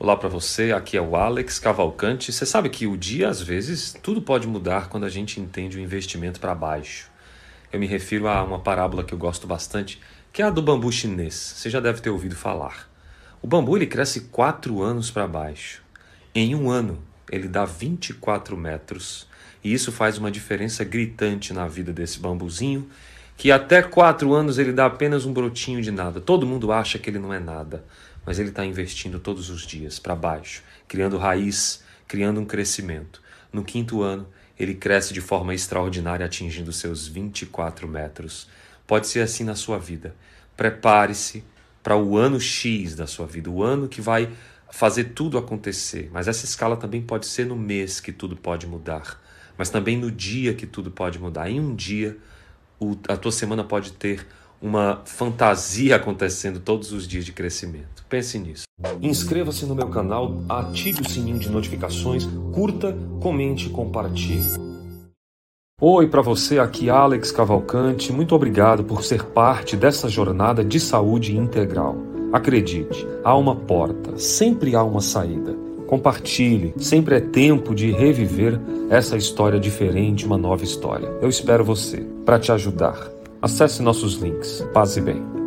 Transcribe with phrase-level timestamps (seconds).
[0.00, 2.32] Olá para você, aqui é o Alex Cavalcante.
[2.32, 5.80] Você sabe que o dia, às vezes, tudo pode mudar quando a gente entende o
[5.80, 7.10] investimento para baixo.
[7.72, 10.00] Eu me refiro a uma parábola que eu gosto bastante,
[10.32, 11.34] que é a do bambu chinês.
[11.34, 12.88] Você já deve ter ouvido falar.
[13.42, 15.82] O bambu ele cresce 4 anos para baixo.
[16.32, 19.26] Em um ano, ele dá 24 metros.
[19.64, 22.88] E isso faz uma diferença gritante na vida desse bambuzinho,
[23.38, 26.20] que até 4 anos ele dá apenas um brotinho de nada.
[26.20, 27.82] Todo mundo acha que ele não é nada
[28.28, 33.22] mas ele está investindo todos os dias para baixo, criando raiz, criando um crescimento.
[33.50, 34.28] No quinto ano,
[34.58, 38.46] ele cresce de forma extraordinária, atingindo seus 24 metros.
[38.86, 40.14] Pode ser assim na sua vida.
[40.54, 41.42] Prepare-se
[41.82, 44.28] para o ano X da sua vida, o ano que vai
[44.70, 46.10] fazer tudo acontecer.
[46.12, 49.18] Mas essa escala também pode ser no mês que tudo pode mudar,
[49.56, 51.48] mas também no dia que tudo pode mudar.
[51.48, 52.14] Em um dia,
[53.08, 54.26] a tua semana pode ter
[54.60, 58.04] uma fantasia acontecendo todos os dias de crescimento.
[58.08, 58.64] Pense nisso.
[59.00, 64.68] Inscreva-se no meu canal, ative o sininho de notificações, curta, comente e compartilhe.
[65.80, 68.12] Oi para você, aqui Alex Cavalcante.
[68.12, 71.96] Muito obrigado por ser parte dessa jornada de saúde integral.
[72.32, 75.67] Acredite, há uma porta, sempre há uma saída.
[75.88, 81.08] Compartilhe, sempre é tempo de reviver essa história diferente, uma nova história.
[81.22, 83.10] Eu espero você para te ajudar.
[83.40, 84.62] Acesse nossos links.
[84.74, 85.37] Paz e bem.